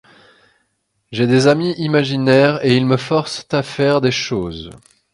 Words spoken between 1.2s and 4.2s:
des amis imaginaires, et ils me forcent à faire des